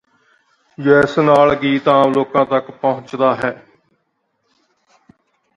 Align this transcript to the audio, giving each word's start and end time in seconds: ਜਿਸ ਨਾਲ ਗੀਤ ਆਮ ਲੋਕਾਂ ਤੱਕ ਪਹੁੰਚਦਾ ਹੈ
ਜਿਸ 0.77 1.17
ਨਾਲ 1.19 1.53
ਗੀਤ 1.55 1.87
ਆਮ 1.87 2.13
ਲੋਕਾਂ 2.13 2.45
ਤੱਕ 2.45 2.71
ਪਹੁੰਚਦਾ 2.71 3.33
ਹੈ 3.35 3.53